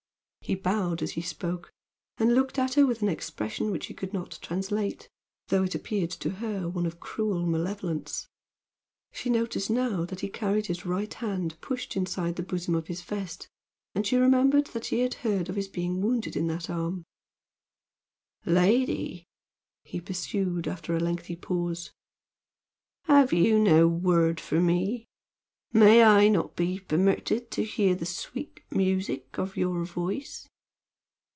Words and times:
He 0.43 0.55
bowed 0.55 1.01
as 1.01 1.11
he 1.11 1.21
spoke, 1.21 1.71
and 2.17 2.35
looked 2.35 2.59
at 2.59 2.73
her 2.73 2.85
with 2.85 3.01
an 3.01 3.07
expression 3.07 3.71
which 3.71 3.85
she 3.85 3.93
could 3.93 4.11
not 4.11 4.37
translate, 4.41 5.07
though 5.47 5.63
it 5.63 5.75
appeared 5.75 6.09
to 6.11 6.29
her 6.29 6.67
one 6.67 6.85
of 6.85 6.99
cruel 6.99 7.45
malevolence. 7.45 8.27
She 9.13 9.29
noticed 9.29 9.69
now 9.69 10.03
that 10.03 10.19
he 10.19 10.27
carried 10.27 10.65
his 10.65 10.85
right 10.85 11.13
hand 11.13 11.57
pushed 11.61 11.95
inside 11.95 12.35
the 12.35 12.43
bosom 12.43 12.75
of 12.75 12.87
his 12.87 13.01
vest, 13.01 13.47
and 13.95 14.05
she 14.05 14.17
remembered 14.17 14.67
what 14.69 14.83
she 14.83 14.99
had 15.01 15.13
heard 15.13 15.47
of 15.47 15.55
his 15.55 15.69
being 15.69 16.01
wounded 16.01 16.35
in 16.35 16.47
that 16.47 16.69
arm. 16.69 17.05
"Lady!" 18.45 19.25
he 19.85 20.01
pursued, 20.01 20.67
after 20.67 20.93
a 20.93 20.99
lengthy 20.99 21.35
pause, 21.37 21.91
"have 23.05 23.31
you 23.31 23.57
no 23.57 23.87
word 23.87 24.39
for 24.41 24.59
me? 24.59 25.05
May 25.73 26.03
I 26.03 26.27
not 26.27 26.57
be 26.57 26.79
permitted 26.81 27.49
to 27.51 27.63
hear 27.63 27.95
the 27.95 28.05
sweet 28.05 28.59
music 28.69 29.37
of 29.39 29.55
your 29.55 29.85
voice?" 29.85 30.49